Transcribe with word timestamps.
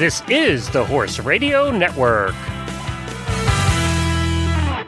This 0.00 0.22
is 0.30 0.70
the 0.70 0.82
Horse 0.82 1.18
Radio 1.18 1.70
Network. 1.70 2.34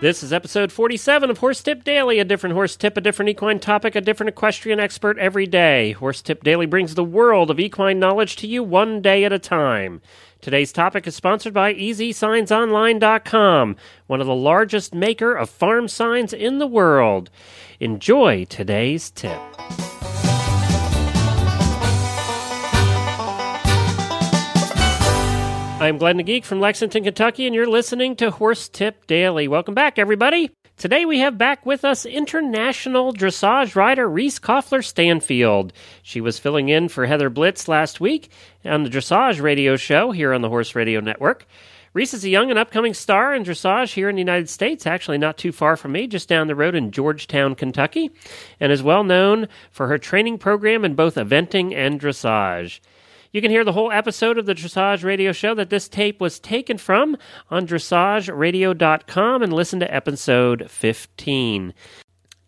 This 0.01 0.23
is 0.23 0.33
episode 0.33 0.73
47 0.73 1.29
of 1.29 1.37
Horse 1.37 1.63
Tip 1.63 1.85
Daily, 1.85 2.19
a 2.19 2.25
different 2.25 2.55
horse 2.55 2.77
tip, 2.77 2.97
a 2.97 3.03
different 3.03 3.29
equine 3.29 3.61
topic, 3.61 3.95
a 3.95 4.01
different 4.01 4.31
equestrian 4.31 4.81
expert 4.81 5.19
every 5.19 5.47
day. 5.47 5.93
Horse 5.93 6.23
Tip 6.23 6.43
Daily 6.43 6.65
brings 6.65 6.95
the 6.95 7.05
world 7.05 7.51
of 7.51 7.61
equine 7.61 7.99
knowledge 7.99 8.37
to 8.37 8.47
you 8.47 8.63
one 8.63 9.03
day 9.03 9.25
at 9.25 9.35
a 9.35 9.39
time. 9.39 10.01
Today's 10.41 10.73
topic 10.73 11.07
is 11.07 11.15
sponsored 11.15 11.53
by 11.53 11.75
EasySignsOnline.com, 11.75 13.77
one 14.07 14.21
of 14.23 14.27
the 14.27 14.35
largest 14.35 14.95
maker 14.95 15.35
of 15.35 15.51
farm 15.51 15.89
signs 15.89 16.33
in 16.33 16.59
the 16.59 16.67
world. 16.67 17.29
Enjoy 17.81 18.47
today's 18.47 19.11
tip. 19.11 19.43
I'm 25.83 25.99
Glenn 25.99 26.17
the 26.17 26.23
Geek 26.23 26.45
from 26.45 26.61
Lexington, 26.61 27.03
Kentucky, 27.03 27.45
and 27.45 27.57
you're 27.57 27.67
listening 27.67 28.15
to 28.15 28.31
Horse 28.31 28.69
Tip 28.69 29.05
Daily. 29.09 29.49
Welcome 29.49 29.75
back, 29.75 29.99
everybody. 29.99 30.49
Today 30.77 31.05
we 31.05 31.19
have 31.19 31.37
back 31.37 31.67
with 31.67 31.85
us 31.85 32.07
international 32.07 33.13
dressage 33.13 33.75
rider 33.75 34.09
Reese 34.09 34.39
Koffler 34.39 34.85
Stanfield. 34.85 35.73
She 36.05 36.21
was 36.21 36.39
filling 36.39 36.69
in 36.69 36.89
for 36.89 37.07
Heather 37.07 37.31
Blitz 37.31 37.67
last 37.67 38.01
week 38.01 38.31
on 38.65 38.85
the 38.85 38.91
Dressage 38.91 39.43
Radio 39.43 39.75
Show 39.75 40.13
here 40.13 40.33
on 40.33 40.41
the 40.41 40.49
Horse 40.49 40.77
Radio 40.77 41.01
Network. 41.01 41.49
Reese 41.95 42.15
is 42.15 42.23
a 42.23 42.31
young 42.31 42.51
and 42.51 42.61
upcoming 42.61 42.95
star 42.95 43.35
in 43.35 43.43
dressage 43.43 43.93
here 43.93 44.09
in 44.09 44.15
the 44.15 44.23
United 44.23 44.49
States, 44.49 44.87
actually 44.87 45.19
not 45.19 45.37
too 45.37 45.51
far 45.51 45.77
from 45.77 45.91
me, 45.91 46.07
just 46.07 46.29
down 46.29 46.47
the 46.47 46.55
road 46.55 46.77
in 46.77 46.93
Georgetown, 46.93 47.57
Kentucky, 47.57 48.13
and 48.61 48.71
is 48.71 48.85
well 48.85 49.03
known 49.03 49.49
for 49.73 49.89
her 49.89 49.99
training 49.99 50.39
program 50.39 50.85
in 50.85 50.95
both 50.95 51.17
eventing 51.17 51.75
and 51.75 52.01
dressage. 52.01 52.79
You 53.33 53.41
can 53.41 53.51
hear 53.51 53.65
the 53.65 53.73
whole 53.73 53.91
episode 53.91 54.37
of 54.37 54.45
the 54.45 54.55
Dressage 54.55 55.03
Radio 55.03 55.33
Show 55.33 55.55
that 55.55 55.71
this 55.71 55.89
tape 55.89 56.21
was 56.21 56.39
taken 56.39 56.77
from 56.77 57.17
on 57.51 57.67
dressageradio.com 57.67 59.43
and 59.43 59.53
listen 59.55 59.81
to 59.81 59.95
episode 59.95 60.71
15. 60.71 61.73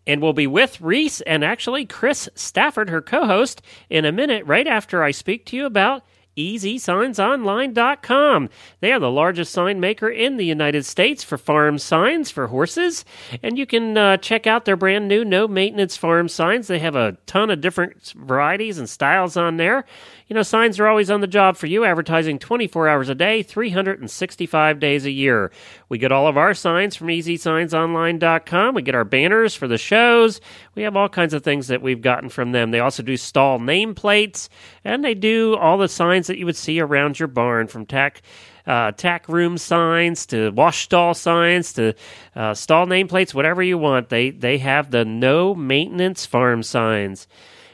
And 0.05 0.21
we'll 0.21 0.33
be 0.33 0.45
with 0.45 0.79
Reese 0.79 1.21
and 1.21 1.43
actually 1.43 1.87
Chris 1.87 2.29
Stafford, 2.35 2.91
her 2.91 3.01
co 3.01 3.25
host, 3.25 3.63
in 3.89 4.05
a 4.05 4.11
minute, 4.11 4.45
right 4.45 4.67
after 4.67 5.01
I 5.01 5.09
speak 5.09 5.47
to 5.47 5.57
you 5.57 5.65
about 5.65 6.03
EasySignsOnline.com. 6.37 8.49
They 8.81 8.91
are 8.91 8.99
the 8.99 9.11
largest 9.11 9.53
sign 9.53 9.79
maker 9.79 10.09
in 10.09 10.37
the 10.37 10.45
United 10.45 10.85
States 10.85 11.23
for 11.23 11.37
farm 11.37 11.79
signs 11.79 12.31
for 12.31 12.47
horses. 12.47 13.05
And 13.41 13.57
you 13.57 13.65
can 13.65 13.97
uh, 13.97 14.17
check 14.17 14.45
out 14.47 14.65
their 14.65 14.75
brand 14.75 15.07
new 15.07 15.23
no 15.23 15.47
maintenance 15.47 15.95
farm 15.97 16.27
signs. 16.27 16.67
They 16.67 16.79
have 16.79 16.95
a 16.95 17.17
ton 17.25 17.49
of 17.49 17.61
different 17.61 18.13
varieties 18.17 18.77
and 18.77 18.89
styles 18.89 19.37
on 19.37 19.55
there. 19.57 19.85
You 20.27 20.33
know, 20.33 20.41
signs 20.41 20.79
are 20.79 20.87
always 20.87 21.11
on 21.11 21.21
the 21.21 21.27
job 21.27 21.55
for 21.55 21.67
you, 21.67 21.85
advertising 21.85 22.39
24 22.39 22.89
hours 22.89 23.09
a 23.09 23.15
day, 23.15 23.43
365 23.43 24.79
days 24.79 25.05
a 25.05 25.11
year. 25.11 25.51
We 25.87 25.99
get 25.99 26.11
all 26.11 26.27
of 26.27 26.35
our 26.35 26.55
signs 26.55 26.95
from 26.95 27.09
EasySignsOnline.com. 27.09 28.73
We 28.73 28.81
get 28.81 28.95
our 28.95 29.03
banners 29.03 29.53
for 29.53 29.67
the 29.67 29.77
shows. 29.77 30.41
We 30.73 30.81
have 30.81 30.95
all 30.95 31.09
kinds 31.09 31.35
of 31.35 31.43
things 31.43 31.67
that 31.67 31.83
we've 31.83 32.01
gotten 32.01 32.29
from 32.29 32.53
them. 32.53 32.71
They 32.71 32.79
also 32.79 33.03
do 33.03 33.17
stall 33.17 33.59
nameplates, 33.59 34.49
and 34.83 35.05
they 35.05 35.13
do 35.13 35.55
all 35.57 35.77
the 35.77 35.87
signs 35.87 36.24
that 36.27 36.37
you 36.37 36.45
would 36.45 36.55
see 36.55 36.79
around 36.79 37.19
your 37.19 37.27
barn 37.27 37.67
from 37.67 37.85
tack. 37.85 38.21
Uh, 38.65 38.91
tack 38.91 39.29
room 39.29 39.59
signs 39.59 40.25
to 40.25 40.49
wash 40.51 40.85
stall 40.85 41.13
signs 41.13 41.73
to 41.73 41.93
uh, 42.35 42.53
stall 42.53 42.87
nameplates, 42.87 43.33
whatever 43.33 43.61
you 43.61 43.77
want. 43.77 44.09
They 44.09 44.31
they 44.31 44.57
have 44.57 44.89
the 44.89 45.05
no 45.05 45.53
maintenance 45.53 46.25
farm 46.25 46.63
signs. 46.63 47.27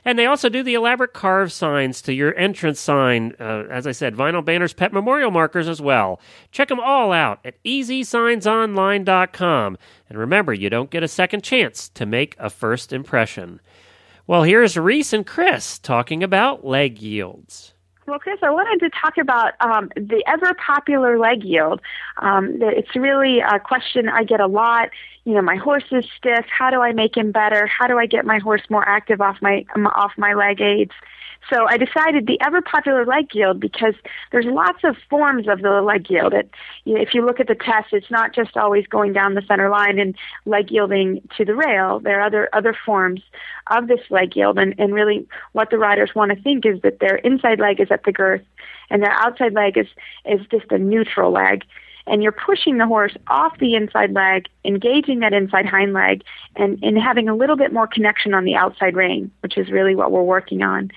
And 0.04 0.18
they 0.18 0.26
also 0.26 0.50
do 0.50 0.64
the 0.64 0.74
elaborate 0.74 1.14
carved 1.14 1.52
signs 1.52 2.02
to 2.04 2.14
your 2.14 2.34
entrance 2.36 2.80
sign. 2.80 3.36
Uh, 3.40 3.66
as 3.70 3.86
I 3.86 3.92
said, 3.92 4.16
vinyl 4.16 4.44
banners, 4.44 4.74
pet 4.74 4.92
memorial 4.92 5.30
markers 5.30 5.68
as 5.68 5.80
well. 5.80 6.20
Check 6.52 6.70
them 6.70 6.80
all 6.80 7.12
out 7.12 7.40
at 7.46 7.64
easysignsonline.com. 7.64 9.78
And 10.10 10.18
remember, 10.18 10.54
you 10.54 10.72
don't 10.72 10.90
get 10.90 11.04
a 11.04 11.08
second 11.08 11.44
chance 11.44 11.88
to 11.90 12.08
make 12.08 12.36
a 12.40 12.50
first 12.50 12.92
impression. 12.92 13.62
Well, 14.26 14.42
here's 14.44 14.78
Reese 14.78 15.14
and 15.14 15.26
Chris 15.26 15.78
talking 15.78 16.24
about 16.24 16.66
leg 16.66 17.00
yields. 17.00 17.76
Well, 18.08 18.20
Chris, 18.20 18.40
I 18.42 18.50
wanted 18.50 18.80
to 18.80 18.90
talk 18.90 19.18
about 19.18 19.54
um, 19.60 19.90
the 19.96 20.24
ever 20.28 20.54
popular 20.56 21.20
leg 21.20 21.44
yield. 21.44 21.82
Um, 22.18 22.58
it's 22.60 22.96
really 22.96 23.40
a 23.40 23.60
question 23.60 24.10
I 24.10 24.24
get 24.24 24.40
a 24.40 24.48
lot 24.48 24.90
you 25.24 25.34
know, 25.34 25.42
my 25.42 25.56
horse 25.56 25.84
is 25.92 26.06
stiff. 26.18 26.46
How 26.50 26.72
do 26.72 26.82
I 26.82 26.94
make 26.94 27.16
him 27.16 27.32
better? 27.32 27.68
How 27.68 27.88
do 27.88 28.00
I 28.00 28.08
get 28.08 28.26
my 28.26 28.40
horse 28.40 28.64
more 28.70 28.88
active 28.88 29.22
off 29.22 29.38
my 29.42 29.66
um, 29.76 29.86
off 29.88 30.14
my 30.18 30.34
leg 30.34 30.62
aids? 30.62 30.94
So 31.50 31.68
I 31.68 31.78
decided 31.78 32.28
the 32.28 32.40
ever 32.42 32.62
popular 32.62 33.04
leg 33.06 33.34
yield 33.34 33.60
because 33.60 33.96
there's 34.32 34.46
lots 34.46 34.84
of 34.84 34.96
forms 35.10 35.48
of 35.48 35.62
the 35.62 35.82
leg 35.82 36.08
yield. 36.10 36.34
It, 36.34 36.52
you 36.86 36.94
know, 36.94 37.02
if 37.02 37.14
you 37.14 37.26
look 37.26 37.40
at 37.40 37.48
the 37.48 37.56
test, 37.56 37.94
it's 37.94 38.12
not 38.12 38.34
just 38.34 38.58
always 38.58 38.86
going 38.88 39.14
down 39.14 39.34
the 39.34 39.42
center 39.48 39.70
line 39.70 40.00
and 40.00 40.16
leg 40.46 40.72
yielding 40.72 41.22
to 41.38 41.46
the 41.46 41.56
rail. 41.56 42.00
There 42.00 42.20
are 42.20 42.26
other 42.26 42.50
other 42.54 42.76
forms 42.86 43.22
of 43.68 43.88
this 43.88 44.02
leg 44.10 44.36
yield, 44.36 44.58
and, 44.58 44.74
and 44.80 44.92
really 44.92 45.28
what 45.52 45.70
the 45.70 45.78
riders 45.78 46.16
want 46.16 46.32
to 46.32 46.42
think 46.42 46.66
is 46.66 46.82
that 46.82 47.00
their 47.00 47.18
inside 47.18 47.60
leg 47.60 47.80
is 47.80 47.92
at 47.92 48.01
the 48.04 48.12
girth 48.12 48.42
and 48.90 49.02
the 49.02 49.10
outside 49.10 49.54
leg 49.54 49.78
is 49.78 49.88
is 50.26 50.42
just 50.50 50.72
a 50.72 50.78
neutral 50.78 51.32
leg 51.32 51.64
and 52.08 52.24
you're 52.24 52.32
pushing 52.32 52.78
the 52.78 52.88
horse 52.88 53.16
off 53.28 53.58
the 53.60 53.76
inside 53.76 54.14
leg, 54.14 54.48
engaging 54.66 55.20
that 55.20 55.34
inside 55.34 55.66
hind 55.66 55.94
leg, 55.94 56.24
and, 56.56 56.80
and 56.84 56.98
having 56.98 57.30
a 57.30 57.36
little 57.36 57.56
bit 57.56 57.72
more 57.72 57.88
connection 57.88 58.34
on 58.34 58.44
the 58.44 58.56
outside 58.56 58.96
rein, 58.96 59.32
which 59.42 59.58
is 59.58 59.70
really 59.70 59.96
what 59.96 60.12
we're 60.12 60.24
working 60.24 60.62
on. 60.62 60.92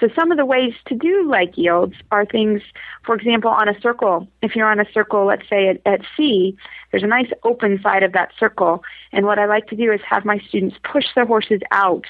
So 0.00 0.08
some 0.14 0.30
of 0.30 0.38
the 0.38 0.46
ways 0.46 0.74
to 0.86 0.94
do 0.94 1.28
leg 1.28 1.56
yields 1.56 1.94
are 2.12 2.24
things, 2.24 2.62
for 3.04 3.14
example, 3.16 3.50
on 3.50 3.68
a 3.68 3.80
circle. 3.80 4.28
If 4.42 4.54
you're 4.54 4.70
on 4.70 4.78
a 4.78 4.90
circle, 4.92 5.26
let's 5.26 5.48
say 5.48 5.68
at, 5.68 5.80
at 5.84 6.02
C, 6.16 6.56
there's 6.90 7.02
a 7.02 7.08
nice 7.08 7.30
open 7.42 7.80
side 7.82 8.02
of 8.02 8.12
that 8.12 8.30
circle. 8.38 8.84
And 9.12 9.26
what 9.26 9.38
I 9.38 9.46
like 9.46 9.66
to 9.68 9.76
do 9.76 9.92
is 9.92 10.00
have 10.08 10.24
my 10.24 10.38
students 10.48 10.76
push 10.84 11.06
their 11.14 11.26
horses 11.26 11.60
out. 11.72 12.04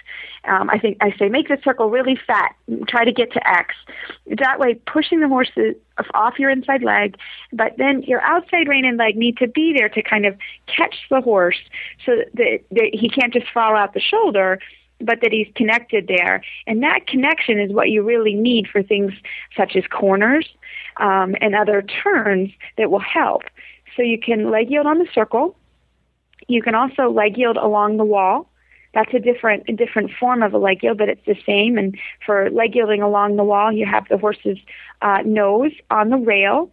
Um, 0.44 0.69
I 0.71 0.78
think 0.78 0.98
I 1.00 1.15
say 1.19 1.28
make 1.28 1.48
the 1.48 1.59
circle 1.65 1.91
really 1.91 2.19
fat. 2.27 2.54
Try 2.87 3.04
to 3.04 3.12
get 3.12 3.32
to 3.32 3.48
X. 3.48 3.75
That 4.27 4.59
way, 4.59 4.75
pushing 4.75 5.21
the 5.21 5.28
horses 5.28 5.75
off 6.15 6.38
your 6.38 6.50
inside 6.50 6.82
leg, 6.82 7.16
but 7.53 7.72
then 7.78 8.03
your 8.03 8.21
outside 8.21 8.69
rein 8.69 8.84
and 8.84 8.98
leg 8.98 9.16
need 9.16 9.37
to 9.38 9.48
be 9.48 9.75
there 9.77 9.88
to 9.88 10.03
kind 10.03 10.27
of 10.27 10.37
catch 10.66 10.97
the 11.10 11.21
horse 11.21 11.59
so 12.04 12.22
that, 12.34 12.60
that 12.71 12.91
he 12.93 13.09
can't 13.09 13.32
just 13.32 13.47
fall 13.53 13.75
out 13.75 13.94
the 13.94 14.00
shoulder 14.00 14.59
but 15.00 15.20
that 15.22 15.32
he's 15.32 15.48
connected 15.54 16.09
there. 16.09 16.42
And 16.66 16.82
that 16.82 17.06
connection 17.06 17.59
is 17.59 17.72
what 17.72 17.91
you 17.91 18.03
really 18.03 18.34
need 18.34 18.66
for 18.66 18.82
things 18.82 19.12
such 19.56 19.76
as 19.76 19.84
corners 19.86 20.48
um, 20.98 21.36
and 21.41 21.54
other 21.54 21.82
turns 21.82 22.50
that 22.76 22.91
will 22.91 22.98
help. 22.98 23.42
So 23.97 24.03
you 24.03 24.19
can 24.19 24.50
leg 24.50 24.70
yield 24.70 24.86
on 24.86 24.98
the 24.98 25.09
circle. 25.12 25.56
You 26.47 26.62
can 26.62 26.75
also 26.75 27.10
leg 27.10 27.36
yield 27.36 27.56
along 27.56 27.97
the 27.97 28.04
wall. 28.04 28.50
That's 28.94 29.12
a 29.12 29.19
different 29.19 29.64
a 29.69 29.72
different 29.72 30.10
form 30.19 30.42
of 30.42 30.54
a 30.54 30.59
leg 30.59 30.82
yield, 30.82 30.98
but 30.98 31.09
it's 31.09 31.25
the 31.26 31.36
same. 31.44 31.76
And 31.78 31.97
for 32.25 32.50
leg 32.50 32.75
yielding 32.75 33.03
along 33.03 33.36
the 33.36 33.44
wall, 33.44 33.70
you 33.70 33.86
have 33.86 34.09
the 34.09 34.16
horse's 34.16 34.59
uh, 35.03 35.19
nose 35.25 35.72
on 35.91 36.09
the 36.09 36.16
rail, 36.16 36.70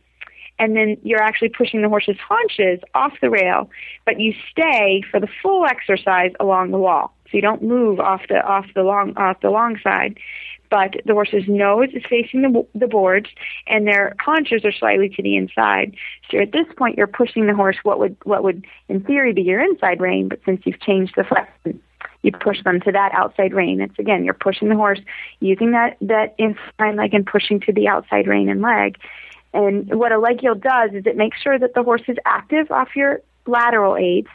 and 0.57 0.75
then 0.75 0.97
you're 1.03 1.21
actually 1.21 1.49
pushing 1.49 1.81
the 1.81 1.89
horse's 1.89 2.17
haunches 2.17 2.79
off 2.93 3.13
the 3.21 3.29
rail, 3.29 3.69
but 4.05 4.19
you 4.19 4.33
stay 4.49 5.03
for 5.11 5.19
the 5.19 5.27
full 5.41 5.65
exercise 5.65 6.31
along 6.39 6.71
the 6.71 6.77
wall. 6.77 7.14
So 7.25 7.37
you 7.37 7.41
don't 7.41 7.63
move 7.63 7.99
off 7.99 8.21
the 8.29 8.41
off 8.41 8.67
the 8.75 8.83
long 8.83 9.17
off 9.17 9.41
the 9.41 9.49
long 9.49 9.79
side, 9.83 10.19
but 10.69 10.95
the 11.05 11.13
horse's 11.13 11.47
nose 11.47 11.89
is 11.93 12.03
facing 12.09 12.41
the 12.41 12.65
the 12.75 12.87
boards 12.87 13.29
and 13.67 13.87
their 13.87 14.15
haunches 14.19 14.63
are 14.63 14.71
slightly 14.71 15.09
to 15.09 15.23
the 15.23 15.35
inside. 15.35 15.95
So 16.29 16.39
at 16.39 16.51
this 16.51 16.67
point, 16.77 16.97
you're 16.97 17.07
pushing 17.07 17.47
the 17.47 17.55
horse 17.55 17.77
what 17.83 17.99
would 17.99 18.15
what 18.23 18.43
would 18.43 18.65
in 18.89 19.01
theory 19.03 19.33
be 19.33 19.41
your 19.41 19.61
inside 19.61 20.01
rein, 20.01 20.27
but 20.27 20.39
since 20.45 20.61
you've 20.65 20.79
changed 20.79 21.13
the 21.15 21.23
flexion, 21.23 21.81
you 22.21 22.31
push 22.31 22.63
them 22.63 22.79
to 22.81 22.91
that 22.91 23.11
outside 23.13 23.53
rein. 23.53 23.81
It's 23.81 23.97
again, 23.97 24.23
you're 24.23 24.33
pushing 24.33 24.69
the 24.69 24.75
horse 24.75 24.99
using 25.39 25.71
that 25.71 25.97
that 26.01 26.35
inside 26.37 26.95
leg 26.95 27.13
and 27.13 27.25
pushing 27.25 27.59
to 27.61 27.73
the 27.73 27.87
outside 27.87 28.27
rein 28.27 28.49
and 28.49 28.61
leg. 28.61 28.97
And 29.53 29.95
what 29.95 30.11
a 30.11 30.19
leg 30.19 30.43
yield 30.43 30.61
does 30.61 30.91
is 30.93 31.05
it 31.05 31.15
makes 31.15 31.41
sure 31.41 31.57
that 31.57 31.73
the 31.73 31.83
horse 31.83 32.03
is 32.07 32.17
active 32.25 32.69
off 32.71 32.89
your 32.95 33.21
lateral 33.47 33.95
aids. 33.95 34.27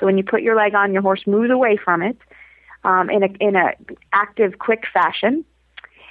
So 0.00 0.06
when 0.06 0.16
you 0.16 0.24
put 0.24 0.42
your 0.42 0.56
leg 0.56 0.74
on, 0.74 0.92
your 0.92 1.02
horse 1.02 1.26
moves 1.26 1.50
away 1.50 1.76
from 1.76 2.02
it 2.02 2.16
um, 2.84 3.10
in 3.10 3.22
a 3.22 3.28
in 3.40 3.56
a 3.56 3.74
active, 4.12 4.58
quick 4.58 4.84
fashion. 4.92 5.44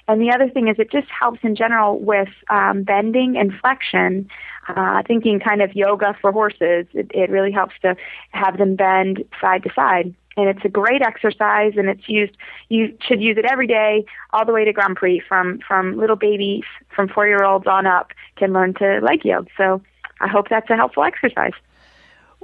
And 0.07 0.21
the 0.21 0.31
other 0.31 0.50
thing 0.50 0.68
is 0.68 0.77
it 0.79 0.91
just 0.91 1.07
helps 1.09 1.39
in 1.44 1.56
general 1.56 2.00
with 2.00 2.29
um, 2.50 2.83
bending 2.83 3.38
and 3.38 3.53
flexion. 3.62 4.29
Uh, 4.68 5.01
thinking 5.07 5.39
kind 5.39 5.62
of 5.62 5.75
yoga 5.75 6.15
for 6.21 6.31
horses, 6.31 6.85
it, 6.94 7.09
it 7.13 7.29
really 7.31 7.51
helps 7.51 7.73
to 7.81 7.95
have 8.29 8.57
them 8.57 8.75
bend 8.75 9.23
side 9.41 9.63
to 9.63 9.73
side. 9.73 10.13
And 10.38 10.47
it's 10.47 10.63
a 10.63 10.69
great 10.69 11.01
exercise, 11.01 11.73
and 11.75 11.89
it's 11.89 12.07
used. 12.07 12.33
You 12.69 12.95
should 13.01 13.21
use 13.21 13.38
it 13.38 13.45
every 13.45 13.68
day, 13.68 14.06
all 14.31 14.45
the 14.45 14.53
way 14.53 14.63
to 14.63 14.71
Grand 14.71 14.95
Prix. 14.95 15.19
From 15.27 15.59
from 15.68 15.97
little 15.97 16.15
babies, 16.15 16.63
from 16.95 17.09
four 17.09 17.27
year 17.27 17.44
olds 17.44 17.68
on 17.68 17.85
up, 17.85 18.12
can 18.38 18.53
learn 18.53 18.73
to 18.75 19.00
leg 19.01 19.25
yield. 19.25 19.50
So 19.57 19.81
I 20.21 20.27
hope 20.27 20.47
that's 20.47 20.69
a 20.69 20.75
helpful 20.75 21.03
exercise. 21.03 21.53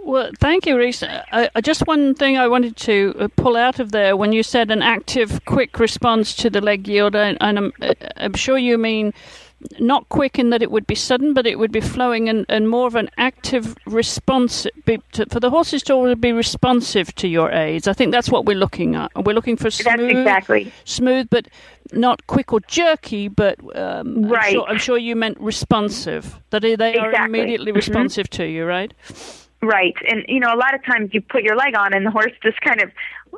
Well, 0.07 0.31
thank 0.39 0.65
you, 0.65 0.77
Reese. 0.77 1.04
Uh, 1.04 1.50
just 1.62 1.86
one 1.86 2.15
thing 2.15 2.38
I 2.38 2.48
wanted 2.48 2.77
to 2.77 3.13
uh, 3.19 3.27
pull 3.36 3.57
out 3.57 3.81
of 3.81 3.92
there 3.92 4.15
when 4.15 4.31
you 4.31 4.42
said 4.42 4.71
an 4.71 4.81
active, 4.81 5.44
quick 5.44 5.80
response 5.80 6.33
to 6.38 6.50
the 6.50 6.62
leg 6.62 6.88
yield, 6.88 7.13
and, 7.13 7.38
and 7.42 7.57
I'm, 7.57 7.74
uh, 7.81 7.94
I'm, 8.15 8.33
sure 8.33 8.57
you 8.57 8.77
mean 8.77 9.13
not 9.80 10.07
quick 10.07 10.39
in 10.39 10.50
that 10.51 10.62
it 10.62 10.71
would 10.71 10.88
be 10.88 10.95
sudden, 10.95 11.33
but 11.33 11.45
it 11.45 11.59
would 11.59 11.74
be 11.74 11.81
flowing 11.81 12.30
and, 12.30 12.45
and 12.48 12.69
more 12.69 12.88
of 12.88 12.95
an 12.95 13.09
active 13.18 13.75
response 13.86 14.65
be, 14.86 15.01
to, 15.12 15.25
for 15.25 15.42
the 15.42 15.50
horses 15.50 15.83
to 15.83 16.15
be 16.15 16.31
responsive 16.31 17.13
to 17.15 17.27
your 17.27 17.51
aids. 17.51 17.86
I 17.86 17.92
think 17.92 18.13
that's 18.13 18.30
what 18.30 18.45
we're 18.45 18.56
looking 18.56 18.95
at. 18.95 19.12
We're 19.13 19.36
looking 19.36 19.57
for 19.57 19.69
smooth, 19.69 20.10
exactly 20.10 20.71
smooth, 20.86 21.27
but 21.30 21.50
not 21.92 22.25
quick 22.27 22.53
or 22.53 22.62
jerky. 22.62 23.27
But 23.27 23.60
um, 23.77 24.24
right. 24.24 24.45
I'm, 24.45 24.53
sure, 24.53 24.69
I'm, 24.69 24.77
sure, 24.77 24.98
you 24.98 25.18
meant 25.18 25.38
responsive. 25.38 26.39
That 26.51 26.62
they 26.62 26.71
exactly. 26.71 27.01
are 27.01 27.25
immediately 27.25 27.71
mm-hmm. 27.71 27.75
responsive 27.75 28.30
to 28.30 28.45
you, 28.45 28.63
right? 28.63 28.94
Right. 29.62 29.95
And, 30.07 30.24
you 30.27 30.39
know, 30.39 30.54
a 30.54 30.56
lot 30.56 30.75
of 30.75 30.86
times 30.86 31.09
you 31.13 31.21
put 31.21 31.42
your 31.42 31.56
leg 31.56 31.75
on 31.75 31.92
and 31.94 32.06
the 32.06 32.12
horse 32.12 32.31
just 32.44 32.62
kind 32.62 32.80
of, 32.80 32.92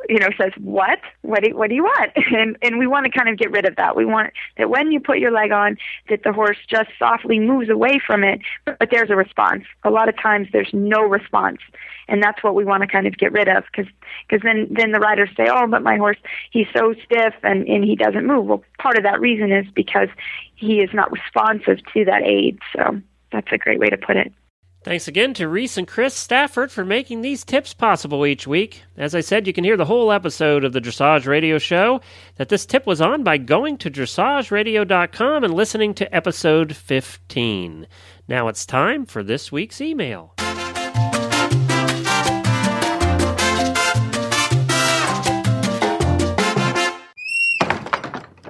you 0.10 0.20
know, 0.20 0.28
says, 0.38 0.52
what? 0.58 1.00
What 1.22 1.44
do, 1.44 1.56
what 1.56 1.70
do 1.70 1.76
you 1.76 1.84
want? 1.84 2.12
And, 2.40 2.58
and 2.62 2.78
we 2.78 2.88
want 2.88 3.06
to 3.06 3.12
kind 3.12 3.30
of 3.30 3.38
get 3.38 3.52
rid 3.52 3.66
of 3.66 3.76
that. 3.78 3.96
We 3.96 4.06
want 4.06 4.34
that 4.58 4.70
when 4.70 4.92
you 4.92 5.00
put 5.00 5.18
your 5.18 5.32
leg 5.32 5.52
on, 5.52 5.78
that 6.10 6.24
the 6.24 6.32
horse 6.32 6.58
just 6.70 6.90
softly 7.00 7.40
moves 7.40 7.70
away 7.70 8.00
from 8.06 8.24
it, 8.24 8.42
but, 8.66 8.78
but 8.80 8.90
there's 8.92 9.10
a 9.10 9.16
response. 9.16 9.64
A 9.84 9.90
lot 9.90 10.08
of 10.10 10.18
times 10.22 10.48
there's 10.52 10.70
no 10.74 11.02
response. 11.02 11.60
And 12.08 12.22
that's 12.22 12.44
what 12.44 12.54
we 12.54 12.66
want 12.66 12.82
to 12.82 12.88
kind 12.88 13.08
of 13.08 13.18
get 13.18 13.32
rid 13.32 13.48
of 13.48 13.64
because 13.72 13.92
cause 14.30 14.42
then, 14.44 14.68
then 14.70 14.92
the 14.92 15.00
riders 15.00 15.30
say, 15.36 15.48
oh, 15.50 15.68
but 15.68 15.84
my 15.84 15.98
horse, 15.98 16.18
he's 16.52 16.68
so 16.76 16.94
stiff 17.06 17.34
and, 17.44 17.68
and 17.68 17.84
he 17.84 17.96
doesn't 17.96 18.26
move. 18.26 18.46
Well, 18.46 18.64
part 18.78 18.98
of 18.98 19.04
that 19.04 19.20
reason 19.20 19.52
is 19.52 19.66
because 19.74 20.10
he 20.56 20.82
is 20.82 20.90
not 20.94 21.12
responsive 21.12 21.80
to 21.94 22.06
that 22.06 22.24
aid. 22.24 22.60
So 22.76 23.02
that's 23.32 23.52
a 23.52 23.58
great 23.58 23.80
way 23.80 23.90
to 23.90 23.98
put 23.98 24.18
it. 24.18 24.34
Thanks 24.82 25.10
again 25.10 25.34
to 25.34 25.50
Reese 25.50 25.78
and 25.78 25.86
Chris 25.86 26.14
Stafford 26.16 26.72
for 26.72 26.86
making 26.86 27.22
these 27.22 27.44
tips 27.44 27.74
possible 27.74 28.26
each 28.26 28.48
week. 28.48 28.84
As 28.96 29.14
I 29.14 29.20
said, 29.20 29.46
you 29.46 29.52
can 29.52 29.66
hear 29.66 29.76
the 29.76 29.84
whole 29.84 30.10
episode 30.10 30.64
of 30.64 30.72
the 30.72 30.80
Dressage 30.80 31.28
Radio 31.28 31.58
Show 31.58 32.00
that 32.38 32.48
this 32.48 32.66
tip 32.66 32.88
was 32.88 33.02
on 33.02 33.22
by 33.22 33.38
going 33.38 33.78
to 33.80 33.92
dressageradio.com 33.92 35.44
and 35.44 35.54
listening 35.54 35.94
to 35.96 36.16
episode 36.16 36.78
15. 36.78 37.88
Now 38.30 38.48
it's 38.48 38.66
time 38.66 39.06
for 39.06 39.22
this 39.22 39.52
week's 39.52 39.82
email. 39.82 40.34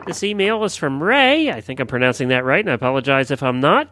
This 0.06 0.24
email 0.24 0.64
is 0.64 0.76
from 0.76 1.02
Ray. 1.02 1.52
I 1.52 1.62
think 1.62 1.80
I'm 1.80 1.88
pronouncing 1.88 2.28
that 2.28 2.46
right, 2.46 2.62
and 2.62 2.70
I 2.70 2.74
apologize 2.74 3.32
if 3.32 3.42
I'm 3.42 3.60
not. 3.60 3.92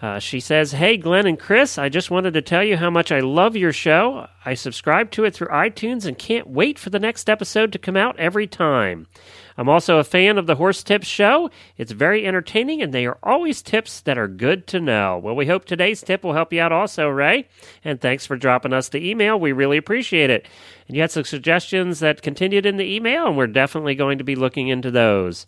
Uh, 0.00 0.18
she 0.20 0.38
says, 0.38 0.72
Hey, 0.72 0.96
Glenn 0.96 1.26
and 1.26 1.38
Chris, 1.38 1.76
I 1.76 1.88
just 1.88 2.10
wanted 2.10 2.34
to 2.34 2.42
tell 2.42 2.62
you 2.62 2.76
how 2.76 2.88
much 2.88 3.10
I 3.10 3.18
love 3.18 3.56
your 3.56 3.72
show. 3.72 4.28
I 4.44 4.54
subscribe 4.54 5.10
to 5.12 5.24
it 5.24 5.34
through 5.34 5.48
iTunes 5.48 6.06
and 6.06 6.16
can't 6.16 6.46
wait 6.46 6.78
for 6.78 6.90
the 6.90 7.00
next 7.00 7.28
episode 7.28 7.72
to 7.72 7.78
come 7.78 7.96
out 7.96 8.18
every 8.18 8.46
time. 8.46 9.08
I'm 9.56 9.68
also 9.68 9.98
a 9.98 10.04
fan 10.04 10.38
of 10.38 10.46
the 10.46 10.54
Horse 10.54 10.84
Tips 10.84 11.08
show. 11.08 11.50
It's 11.76 11.90
very 11.90 12.24
entertaining, 12.24 12.80
and 12.80 12.94
they 12.94 13.06
are 13.06 13.18
always 13.24 13.60
tips 13.60 14.00
that 14.02 14.16
are 14.16 14.28
good 14.28 14.68
to 14.68 14.78
know. 14.78 15.18
Well, 15.18 15.34
we 15.34 15.46
hope 15.46 15.64
today's 15.64 16.00
tip 16.00 16.22
will 16.22 16.32
help 16.32 16.52
you 16.52 16.60
out 16.60 16.70
also, 16.70 17.08
Ray. 17.08 17.48
And 17.84 18.00
thanks 18.00 18.24
for 18.24 18.36
dropping 18.36 18.72
us 18.72 18.88
the 18.88 19.10
email. 19.10 19.38
We 19.38 19.50
really 19.50 19.76
appreciate 19.76 20.30
it. 20.30 20.46
And 20.86 20.96
you 20.96 21.02
had 21.02 21.10
some 21.10 21.24
suggestions 21.24 21.98
that 21.98 22.22
continued 22.22 22.66
in 22.66 22.76
the 22.76 22.94
email, 22.94 23.26
and 23.26 23.36
we're 23.36 23.48
definitely 23.48 23.96
going 23.96 24.18
to 24.18 24.24
be 24.24 24.36
looking 24.36 24.68
into 24.68 24.92
those 24.92 25.44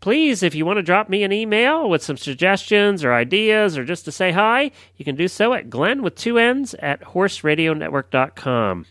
please, 0.00 0.42
if 0.42 0.54
you 0.54 0.64
want 0.66 0.78
to 0.78 0.82
drop 0.82 1.08
me 1.08 1.22
an 1.22 1.32
email 1.32 1.88
with 1.88 2.02
some 2.02 2.16
suggestions 2.16 3.04
or 3.04 3.12
ideas 3.12 3.76
or 3.78 3.84
just 3.84 4.04
to 4.06 4.12
say 4.12 4.32
hi, 4.32 4.70
you 4.96 5.04
can 5.04 5.16
do 5.16 5.28
so 5.28 5.54
at 5.54 5.70
Glenn 5.70 6.02
with 6.02 6.16
two 6.16 6.38
N's 6.38 6.74
at 6.74 7.00
horseradionetwork.com. 7.02 8.86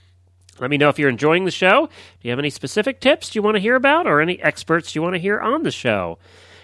Let 0.60 0.70
me 0.70 0.78
know 0.78 0.90
if 0.90 1.00
you're 1.00 1.10
enjoying 1.10 1.46
the 1.46 1.52
show. 1.52 1.88
Do 1.88 2.28
you 2.28 2.32
have 2.32 2.40
any 2.40 2.50
specific 2.50 3.00
tips 3.00 3.34
you 3.34 3.42
want 3.42 3.56
to 3.56 3.62
hear 3.62 3.76
about 3.76 4.08
or 4.08 4.22
any 4.22 4.42
experts 4.42 4.94
you 4.94 5.02
want 5.02 5.16
to 5.16 5.20
hear 5.20 5.40
on 5.40 5.64
the 5.64 5.72
show? 5.72 6.18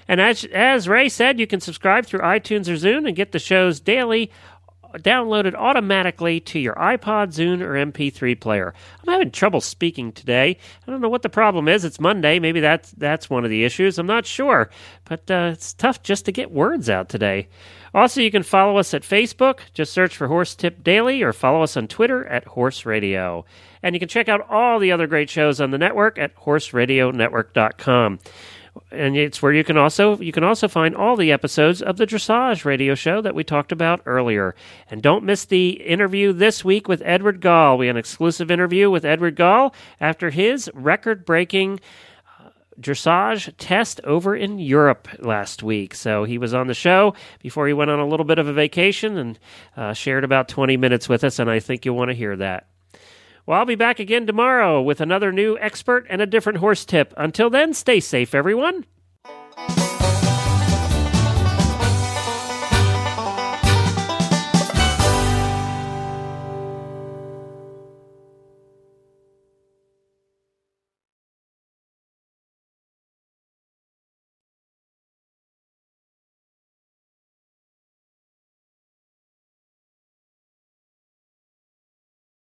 And 0.07 0.21
as, 0.21 0.43
as 0.45 0.87
Ray 0.87 1.09
said, 1.09 1.39
you 1.39 1.47
can 1.47 1.61
subscribe 1.61 2.05
through 2.05 2.19
iTunes 2.19 2.67
or 2.67 2.73
Zune 2.73 3.07
and 3.07 3.15
get 3.15 3.31
the 3.31 3.39
shows 3.39 3.79
daily 3.79 4.31
downloaded 4.97 5.53
automatically 5.55 6.39
to 6.41 6.59
your 6.59 6.75
iPod, 6.75 7.33
Zune, 7.33 7.61
or 7.61 7.73
MP3 7.73 8.39
player. 8.39 8.73
I'm 9.01 9.11
having 9.11 9.31
trouble 9.31 9.61
speaking 9.61 10.11
today. 10.11 10.57
I 10.87 10.91
don't 10.91 11.01
know 11.01 11.09
what 11.09 11.21
the 11.21 11.29
problem 11.29 11.67
is. 11.67 11.85
It's 11.85 11.99
Monday. 11.99 12.39
Maybe 12.39 12.59
that's 12.59 12.91
that's 12.91 13.29
one 13.29 13.43
of 13.43 13.49
the 13.49 13.63
issues. 13.63 13.97
I'm 13.97 14.07
not 14.07 14.25
sure, 14.25 14.69
but 15.05 15.29
uh, 15.29 15.51
it's 15.53 15.73
tough 15.73 16.03
just 16.03 16.25
to 16.25 16.31
get 16.31 16.51
words 16.51 16.89
out 16.89 17.09
today. 17.09 17.47
Also, 17.93 18.19
you 18.19 18.29
can 18.29 18.43
follow 18.43 18.77
us 18.77 18.93
at 18.93 19.03
Facebook. 19.03 19.59
Just 19.73 19.93
search 19.93 20.17
for 20.17 20.27
Horse 20.27 20.53
Tip 20.53 20.83
Daily, 20.83 21.21
or 21.21 21.31
follow 21.31 21.63
us 21.63 21.77
on 21.77 21.87
Twitter 21.87 22.25
at 22.27 22.43
Horse 22.45 22.85
Radio. 22.85 23.45
And 23.81 23.95
you 23.95 23.99
can 23.99 24.09
check 24.09 24.27
out 24.27 24.49
all 24.49 24.79
the 24.79 24.91
other 24.91 25.07
great 25.07 25.29
shows 25.29 25.61
on 25.61 25.71
the 25.71 25.77
network 25.77 26.17
at 26.17 26.35
HorseRadioNetwork.com 26.35 28.19
and 28.91 29.15
it's 29.17 29.41
where 29.41 29.53
you 29.53 29.63
can 29.63 29.77
also 29.77 30.17
you 30.19 30.31
can 30.31 30.43
also 30.43 30.67
find 30.67 30.95
all 30.95 31.15
the 31.15 31.31
episodes 31.31 31.81
of 31.81 31.97
the 31.97 32.05
dressage 32.05 32.65
radio 32.65 32.95
show 32.95 33.21
that 33.21 33.35
we 33.35 33.43
talked 33.43 33.71
about 33.71 34.01
earlier 34.05 34.55
and 34.89 35.01
don't 35.01 35.23
miss 35.23 35.45
the 35.45 35.69
interview 35.69 36.33
this 36.33 36.63
week 36.63 36.87
with 36.87 37.01
Edward 37.05 37.41
Gal 37.41 37.77
we 37.77 37.87
had 37.87 37.95
an 37.95 37.99
exclusive 37.99 38.51
interview 38.51 38.89
with 38.89 39.05
Edward 39.05 39.35
Gal 39.35 39.73
after 39.99 40.29
his 40.29 40.69
record-breaking 40.73 41.79
uh, 42.39 42.49
dressage 42.79 43.53
test 43.57 44.01
over 44.03 44.35
in 44.35 44.59
Europe 44.59 45.07
last 45.19 45.63
week. 45.63 45.95
So 45.95 46.23
he 46.23 46.37
was 46.37 46.53
on 46.53 46.67
the 46.67 46.73
show 46.73 47.15
before 47.41 47.67
he 47.67 47.73
went 47.73 47.91
on 47.91 47.99
a 47.99 48.07
little 48.07 48.25
bit 48.25 48.39
of 48.39 48.47
a 48.47 48.53
vacation 48.53 49.17
and 49.17 49.39
uh, 49.77 49.93
shared 49.93 50.23
about 50.23 50.47
20 50.47 50.77
minutes 50.77 51.09
with 51.09 51.23
us, 51.23 51.39
and 51.39 51.49
I 51.49 51.59
think 51.59 51.85
you'll 51.85 51.95
want 51.95 52.09
to 52.09 52.15
hear 52.15 52.35
that. 52.37 52.67
Well, 53.45 53.59
I'll 53.59 53.65
be 53.65 53.75
back 53.75 53.99
again 53.99 54.25
tomorrow 54.25 54.81
with 54.81 54.99
another 54.99 55.31
new 55.31 55.55
expert 55.59 56.07
and 56.09 56.19
a 56.19 56.25
different 56.25 56.57
horse 56.57 56.83
tip. 56.83 57.13
Until 57.15 57.51
then, 57.51 57.75
stay 57.75 57.99
safe, 57.99 58.33
everyone. 58.33 58.85